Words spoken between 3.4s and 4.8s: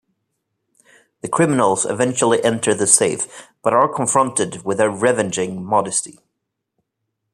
but are confronted with